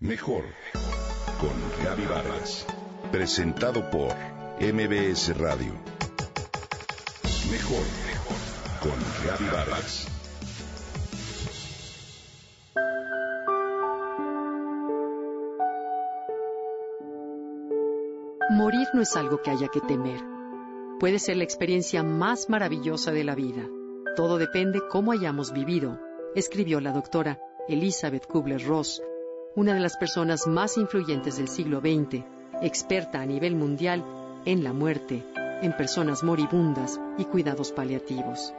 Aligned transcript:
Mejor 0.00 0.44
con 1.40 1.82
Gaby 1.82 2.04
Vargas. 2.04 2.66
Presentado 3.10 3.90
por 3.90 4.12
MBS 4.60 5.38
Radio. 5.38 5.72
Mejor 7.50 7.82
con 8.82 8.92
Gaby 9.26 9.44
Vargas. 9.50 10.06
Morir 18.50 18.88
no 18.92 19.00
es 19.00 19.16
algo 19.16 19.40
que 19.40 19.50
haya 19.50 19.68
que 19.68 19.80
temer. 19.80 20.20
Puede 21.00 21.18
ser 21.18 21.38
la 21.38 21.44
experiencia 21.44 22.02
más 22.02 22.50
maravillosa 22.50 23.12
de 23.12 23.24
la 23.24 23.34
vida. 23.34 23.66
Todo 24.14 24.36
depende 24.36 24.82
cómo 24.90 25.12
hayamos 25.12 25.54
vivido, 25.54 25.98
escribió 26.34 26.82
la 26.82 26.92
doctora 26.92 27.40
Elizabeth 27.66 28.26
Kubler-Ross, 28.26 29.00
una 29.56 29.72
de 29.72 29.80
las 29.80 29.96
personas 29.96 30.46
más 30.46 30.76
influyentes 30.76 31.38
del 31.38 31.48
siglo 31.48 31.80
XX, 31.80 32.22
experta 32.60 33.22
a 33.22 33.26
nivel 33.26 33.56
mundial 33.56 34.04
en 34.44 34.62
la 34.62 34.74
muerte, 34.74 35.24
en 35.62 35.74
personas 35.74 36.22
moribundas 36.22 37.00
y 37.16 37.24
cuidados 37.24 37.72
paliativos. 37.72 38.52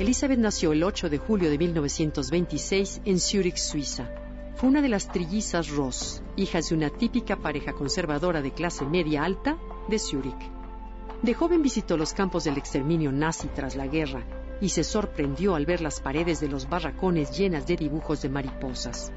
Elizabeth 0.00 0.40
nació 0.40 0.72
el 0.72 0.82
8 0.82 1.08
de 1.08 1.18
julio 1.18 1.48
de 1.48 1.58
1926 1.58 3.02
en 3.04 3.20
Zúrich, 3.20 3.58
Suiza. 3.58 4.08
Fue 4.56 4.68
una 4.68 4.82
de 4.82 4.88
las 4.88 5.06
trillizas 5.06 5.68
Ross, 5.70 6.24
hijas 6.34 6.68
de 6.68 6.74
una 6.74 6.90
típica 6.90 7.36
pareja 7.36 7.72
conservadora 7.72 8.42
de 8.42 8.50
clase 8.50 8.84
media 8.84 9.22
alta 9.22 9.56
de 9.88 10.00
Zúrich. 10.00 10.50
De 11.22 11.34
joven 11.34 11.62
visitó 11.62 11.96
los 11.96 12.14
campos 12.14 12.42
del 12.42 12.58
exterminio 12.58 13.12
nazi 13.12 13.46
tras 13.54 13.76
la 13.76 13.86
guerra 13.86 14.24
y 14.60 14.70
se 14.70 14.82
sorprendió 14.82 15.54
al 15.54 15.66
ver 15.66 15.80
las 15.80 16.00
paredes 16.00 16.40
de 16.40 16.48
los 16.48 16.68
barracones 16.68 17.36
llenas 17.36 17.66
de 17.66 17.76
dibujos 17.76 18.22
de 18.22 18.28
mariposas. 18.28 19.12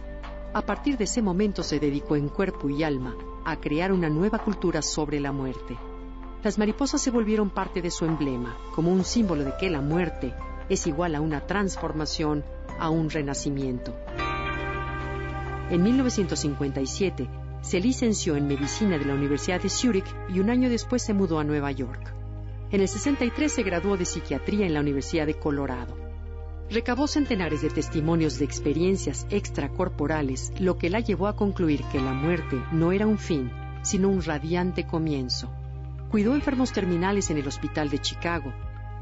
A 0.53 0.61
partir 0.61 0.97
de 0.97 1.05
ese 1.05 1.23
momento 1.23 1.63
se 1.63 1.79
dedicó 1.79 2.15
en 2.15 2.29
cuerpo 2.29 2.69
y 2.69 2.83
alma 2.83 3.15
a 3.43 3.59
crear 3.59 3.91
una 3.91 4.07
nueva 4.07 4.37
cultura 4.37 4.83
sobre 4.83 5.19
la 5.19 5.31
muerte. 5.31 5.77
Las 6.43 6.59
mariposas 6.59 7.01
se 7.01 7.09
volvieron 7.09 7.49
parte 7.49 7.81
de 7.81 7.89
su 7.89 8.05
emblema, 8.05 8.55
como 8.75 8.91
un 8.91 9.03
símbolo 9.03 9.43
de 9.43 9.53
que 9.59 9.71
la 9.71 9.81
muerte 9.81 10.31
es 10.69 10.85
igual 10.85 11.15
a 11.15 11.21
una 11.21 11.47
transformación, 11.47 12.43
a 12.79 12.91
un 12.91 13.09
renacimiento. 13.09 13.95
En 15.71 15.81
1957 15.81 17.27
se 17.61 17.79
licenció 17.79 18.35
en 18.35 18.47
medicina 18.47 18.99
de 18.99 19.05
la 19.05 19.15
Universidad 19.15 19.59
de 19.59 19.69
Zúrich 19.69 20.05
y 20.29 20.39
un 20.39 20.51
año 20.51 20.69
después 20.69 21.01
se 21.01 21.15
mudó 21.15 21.39
a 21.39 21.43
Nueva 21.43 21.71
York. 21.71 22.13
En 22.69 22.81
el 22.81 22.87
63 22.87 23.51
se 23.51 23.63
graduó 23.63 23.97
de 23.97 24.05
psiquiatría 24.05 24.67
en 24.67 24.75
la 24.75 24.81
Universidad 24.81 25.25
de 25.25 25.33
Colorado. 25.33 26.12
Recabó 26.69 27.07
centenares 27.07 27.61
de 27.61 27.69
testimonios 27.69 28.39
de 28.39 28.45
experiencias 28.45 29.27
extracorporales, 29.29 30.51
lo 30.59 30.77
que 30.77 30.89
la 30.89 30.99
llevó 30.99 31.27
a 31.27 31.35
concluir 31.35 31.83
que 31.91 31.99
la 31.99 32.13
muerte 32.13 32.61
no 32.71 32.91
era 32.91 33.05
un 33.05 33.17
fin, 33.17 33.51
sino 33.83 34.09
un 34.09 34.23
radiante 34.23 34.87
comienzo. 34.87 35.51
Cuidó 36.09 36.35
enfermos 36.35 36.71
terminales 36.71 37.29
en 37.29 37.37
el 37.37 37.47
Hospital 37.47 37.89
de 37.89 37.99
Chicago, 37.99 38.53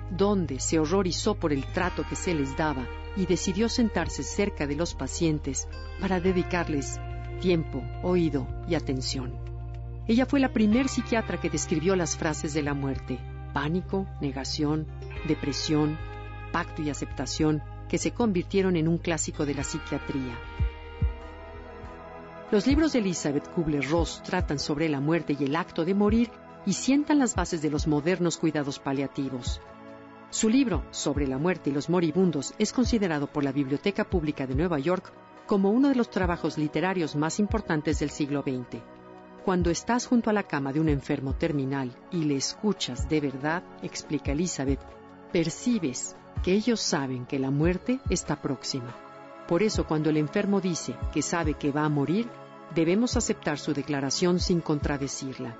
donde 0.10 0.60
se 0.60 0.80
horrorizó 0.80 1.36
por 1.36 1.54
el 1.54 1.66
trato 1.66 2.04
que 2.08 2.16
se 2.16 2.34
les 2.34 2.56
daba 2.58 2.88
y 3.16 3.26
decidió 3.26 3.70
sentarse 3.70 4.24
cerca 4.24 4.68
de 4.68 4.76
los 4.76 4.94
pacientes 4.94 5.68
para 6.00 6.20
dedicarles 6.20 7.00
tiempo, 7.40 7.84
oído 8.04 8.48
y 8.68 8.76
atención. 8.76 9.34
Ella 10.08 10.26
fue 10.26 10.40
la 10.40 10.52
primer 10.52 10.90
psiquiatra 10.90 11.40
que 11.40 11.50
describió 11.50 11.96
las 11.96 12.18
frases 12.18 12.54
de 12.54 12.62
la 12.64 12.74
muerte, 12.74 13.20
pánico, 13.54 14.08
negación, 14.20 14.88
depresión, 15.28 15.98
pacto 16.52 16.82
y 16.82 16.90
aceptación, 16.90 17.64
que 17.90 17.98
se 17.98 18.12
convirtieron 18.12 18.76
en 18.76 18.88
un 18.88 18.98
clásico 18.98 19.46
de 19.46 19.56
la 19.56 19.64
psiquiatría. 19.64 20.38
Los 22.52 22.68
libros 22.68 22.94
de 22.94 23.00
Elizabeth 23.00 23.50
Kubler-Ross 23.54 24.24
tratan 24.24 24.60
sobre 24.60 24.90
la 24.90 25.00
muerte 25.00 25.36
y 25.40 25.46
el 25.46 25.56
acto 25.56 25.86
de 25.86 25.94
morir 25.94 26.30
y 26.66 26.74
sientan 26.74 27.20
las 27.20 27.34
bases 27.34 27.62
de 27.62 27.70
los 27.70 27.88
modernos 27.88 28.38
cuidados 28.38 28.80
paliativos. 28.80 29.62
Su 30.30 30.50
libro, 30.50 30.86
Sobre 30.92 31.28
la 31.28 31.38
muerte 31.38 31.70
y 31.70 31.74
los 31.74 31.90
moribundos, 31.90 32.54
es 32.58 32.72
considerado 32.72 33.28
por 33.28 33.44
la 33.44 33.52
Biblioteca 33.52 34.06
Pública 34.06 34.48
de 34.48 34.56
Nueva 34.56 34.80
York 34.80 35.12
como 35.46 35.72
uno 35.72 35.90
de 35.90 35.96
los 35.96 36.10
trabajos 36.10 36.58
literarios 36.58 37.16
más 37.16 37.40
importantes 37.40 38.00
del 38.00 38.10
siglo 38.10 38.42
XX. 38.42 38.82
Cuando 39.44 39.70
estás 39.70 40.06
junto 40.06 40.30
a 40.30 40.34
la 40.34 40.44
cama 40.44 40.72
de 40.72 40.80
un 40.80 40.88
enfermo 40.88 41.34
terminal 41.34 41.98
y 42.12 42.24
le 42.24 42.36
escuchas 42.36 43.10
de 43.10 43.20
verdad, 43.20 43.64
explica 43.82 44.32
Elizabeth, 44.32 44.80
percibes 45.32 46.16
que 46.44 46.54
ellos 46.54 46.80
saben 46.82 47.26
que 47.26 47.40
la 47.40 47.52
muerte 47.52 48.00
está 48.10 48.42
próxima. 48.42 48.96
Por 49.48 49.64
eso 49.64 49.86
cuando 49.86 50.10
el 50.10 50.18
enfermo 50.18 50.62
dice 50.62 50.96
que 51.12 51.22
sabe 51.22 51.56
que 51.56 51.72
va 51.72 51.86
a 51.86 51.90
morir, 51.90 52.30
debemos 52.74 53.18
aceptar 53.18 53.60
su 53.60 53.74
declaración 53.74 54.40
sin 54.40 54.62
contradecirla. 54.62 55.58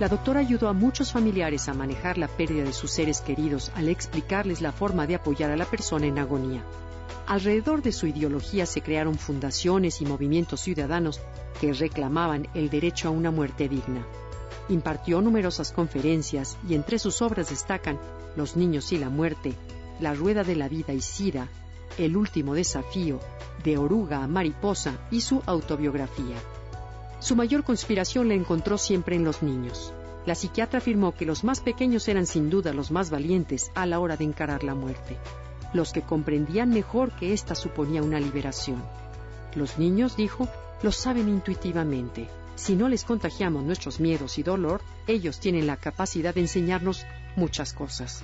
La 0.00 0.08
doctora 0.08 0.40
ayudó 0.40 0.68
a 0.68 0.72
muchos 0.72 1.12
familiares 1.12 1.68
a 1.68 1.74
manejar 1.74 2.18
la 2.18 2.26
pérdida 2.26 2.64
de 2.64 2.72
sus 2.72 2.90
seres 2.90 3.20
queridos 3.20 3.70
al 3.76 3.88
explicarles 3.88 4.60
la 4.60 4.72
forma 4.72 5.06
de 5.06 5.14
apoyar 5.14 5.52
a 5.52 5.56
la 5.56 5.66
persona 5.66 6.06
en 6.06 6.18
agonía. 6.18 6.64
Alrededor 7.26 7.80
de 7.80 7.92
su 7.92 8.06
ideología 8.08 8.66
se 8.66 8.82
crearon 8.82 9.16
fundaciones 9.16 10.00
y 10.00 10.04
movimientos 10.04 10.60
ciudadanos 10.60 11.20
que 11.60 11.72
reclamaban 11.72 12.48
el 12.54 12.70
derecho 12.70 13.08
a 13.08 13.12
una 13.12 13.30
muerte 13.30 13.68
digna. 13.68 14.04
Impartió 14.68 15.22
numerosas 15.22 15.72
conferencias 15.72 16.58
y 16.68 16.74
entre 16.74 16.98
sus 16.98 17.22
obras 17.22 17.50
destacan 17.50 17.98
Los 18.36 18.56
niños 18.56 18.92
y 18.92 18.98
la 18.98 19.10
muerte, 19.10 19.54
La 20.00 20.14
rueda 20.14 20.44
de 20.44 20.56
la 20.56 20.68
vida 20.68 20.92
y 20.92 21.00
Sida, 21.00 21.48
El 21.98 22.16
último 22.16 22.54
desafío, 22.54 23.20
De 23.62 23.78
oruga 23.78 24.22
a 24.22 24.26
mariposa 24.26 24.98
y 25.10 25.20
su 25.20 25.42
autobiografía. 25.46 26.36
Su 27.20 27.36
mayor 27.36 27.64
conspiración 27.64 28.28
la 28.28 28.34
encontró 28.34 28.78
siempre 28.78 29.16
en 29.16 29.24
los 29.24 29.42
niños. 29.42 29.92
La 30.26 30.34
psiquiatra 30.34 30.78
afirmó 30.78 31.14
que 31.14 31.26
los 31.26 31.44
más 31.44 31.60
pequeños 31.60 32.08
eran 32.08 32.26
sin 32.26 32.50
duda 32.50 32.72
los 32.72 32.90
más 32.90 33.10
valientes 33.10 33.70
a 33.74 33.86
la 33.86 34.00
hora 34.00 34.16
de 34.16 34.24
encarar 34.24 34.64
la 34.64 34.74
muerte 34.74 35.18
los 35.74 35.92
que 35.92 36.02
comprendían 36.02 36.70
mejor 36.70 37.10
que 37.16 37.32
ésta 37.34 37.54
suponía 37.54 38.02
una 38.02 38.20
liberación. 38.20 38.82
Los 39.54 39.78
niños, 39.78 40.16
dijo, 40.16 40.48
lo 40.82 40.92
saben 40.92 41.28
intuitivamente. 41.28 42.28
Si 42.56 42.76
no 42.76 42.88
les 42.88 43.04
contagiamos 43.04 43.64
nuestros 43.64 44.00
miedos 44.00 44.38
y 44.38 44.42
dolor, 44.42 44.80
ellos 45.06 45.40
tienen 45.40 45.66
la 45.66 45.76
capacidad 45.76 46.34
de 46.34 46.42
enseñarnos 46.42 47.04
muchas 47.36 47.72
cosas. 47.72 48.22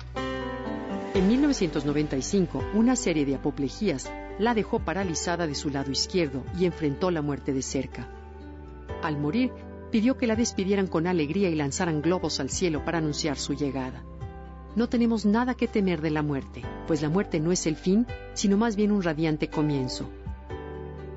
En 1.13 1.27
1995, 1.27 2.63
una 2.73 2.95
serie 2.95 3.25
de 3.25 3.35
apoplejías 3.35 4.09
la 4.39 4.53
dejó 4.53 4.79
paralizada 4.79 5.45
de 5.45 5.55
su 5.55 5.69
lado 5.69 5.91
izquierdo 5.91 6.43
y 6.57 6.65
enfrentó 6.65 7.11
la 7.11 7.21
muerte 7.21 7.51
de 7.53 7.61
cerca. 7.61 8.07
Al 9.03 9.17
morir, 9.17 9.51
pidió 9.91 10.17
que 10.17 10.27
la 10.27 10.37
despidieran 10.37 10.87
con 10.87 11.07
alegría 11.07 11.49
y 11.49 11.55
lanzaran 11.55 12.01
globos 12.01 12.39
al 12.39 12.49
cielo 12.49 12.85
para 12.85 12.99
anunciar 12.99 13.37
su 13.37 13.53
llegada. 13.53 14.03
No 14.77 14.87
tenemos 14.87 15.25
nada 15.25 15.53
que 15.53 15.67
temer 15.67 15.99
de 15.99 16.11
la 16.11 16.21
muerte, 16.21 16.61
pues 16.87 17.01
la 17.01 17.09
muerte 17.09 17.41
no 17.41 17.51
es 17.51 17.67
el 17.67 17.75
fin, 17.75 18.07
sino 18.33 18.55
más 18.55 18.77
bien 18.77 18.93
un 18.93 19.03
radiante 19.03 19.49
comienzo. 19.49 20.09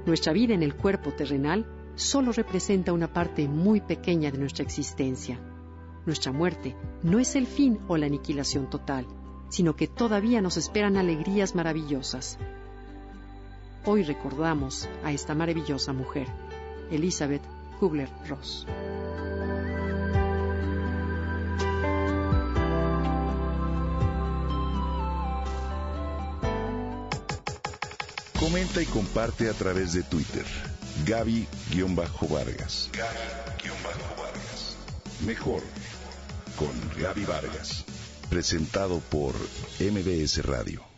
Nuestra 0.07 0.33
vida 0.33 0.55
en 0.55 0.65
el 0.65 0.75
cuerpo 0.75 1.13
terrenal 1.13 1.65
solo 1.97 2.33
representa 2.33 2.93
una 2.93 3.13
parte 3.13 3.49
muy 3.49 3.81
pequeña 3.81 4.31
de 4.31 4.39
nuestra 4.39 4.65
existencia. 4.65 5.41
Nuestra 6.07 6.33
muerte 6.33 6.77
no 7.03 7.19
es 7.19 7.35
el 7.37 7.47
fin 7.47 7.79
o 7.89 7.97
la 7.97 8.07
aniquilación 8.07 8.69
total, 8.69 9.07
sino 9.49 9.77
que 9.77 9.87
todavía 9.87 10.41
nos 10.41 10.57
esperan 10.57 10.97
alegrías 10.97 11.55
maravillosas. 11.55 12.39
Hoy 13.87 14.03
recordamos 14.03 14.89
a 15.05 15.13
esta 15.13 15.35
maravillosa 15.35 15.93
mujer, 15.93 16.27
Elizabeth 16.91 17.43
Kubler-Ross. 17.79 18.67
Comenta 28.41 28.83
y 28.83 28.87
comparte 28.87 29.49
a 29.49 29.53
través 29.53 29.95
de 29.95 30.03
Twitter. 30.03 30.45
Gaby-Vargas. 31.73 32.91
Gaby-Vargas. 32.93 34.77
Mejor 35.27 35.63
con 36.57 36.73
Gaby 37.01 37.25
Vargas. 37.25 37.85
Presentado 38.29 39.01
por 39.01 39.35
MBS 39.81 40.45
Radio. 40.45 40.94